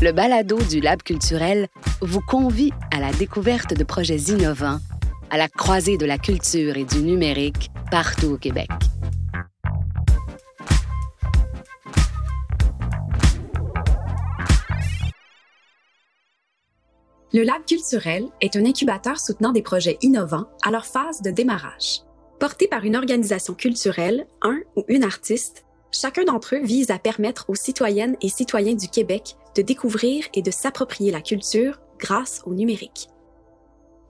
[0.00, 1.68] le balado du Lab culturel
[2.00, 4.78] vous convie à la découverte de projets innovants
[5.28, 8.68] à la croisée de la culture et du numérique partout au Québec.
[17.32, 22.00] Le Lab culturel est un incubateur soutenant des projets innovants à leur phase de démarrage.
[22.40, 27.46] Porté par une organisation culturelle, un ou une artiste, chacun d'entre eux vise à permettre
[27.48, 32.54] aux citoyennes et citoyens du Québec de découvrir et de s'approprier la culture grâce au
[32.54, 33.08] numérique.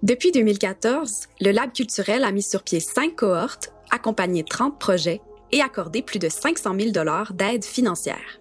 [0.03, 5.21] Depuis 2014, le Lab culturel a mis sur pied cinq cohortes, accompagné 30 projets
[5.53, 8.41] et accordé plus de 500 000 dollars d'aide financière.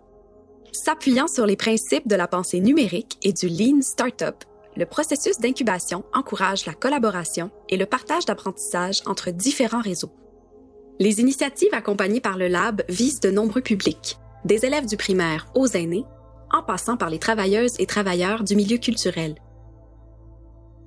[0.71, 4.35] S'appuyant sur les principes de la pensée numérique et du Lean Startup,
[4.77, 10.11] le processus d'incubation encourage la collaboration et le partage d'apprentissage entre différents réseaux.
[11.01, 15.67] Les initiatives accompagnées par le Lab visent de nombreux publics, des élèves du primaire aux
[15.67, 16.03] aînés,
[16.51, 19.35] en passant par les travailleuses et travailleurs du milieu culturel.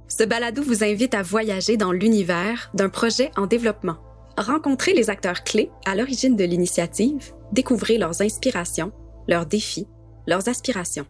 [0.09, 3.97] Ce balado vous invite à voyager dans l'univers d'un projet en développement.
[4.37, 8.93] Rencontrez les acteurs clés à l'origine de l'initiative, découvrez leurs inspirations,
[9.29, 9.89] leurs défis,
[10.27, 11.07] leurs aspirations.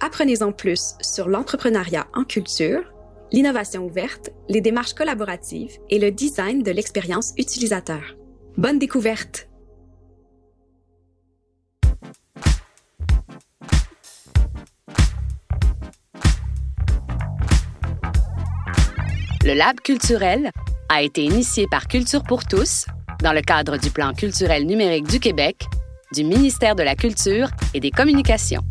[0.00, 2.90] Apprenez-en plus sur l'entrepreneuriat en culture,
[3.32, 8.16] l'innovation ouverte, les démarches collaboratives et le design de l'expérience utilisateur.
[8.56, 9.48] Bonne découverte!
[19.44, 20.50] Le Lab culturel
[20.90, 22.84] a été initié par Culture pour tous
[23.22, 25.64] dans le cadre du Plan culturel numérique du Québec,
[26.12, 28.62] du ministère de la Culture et des Communications.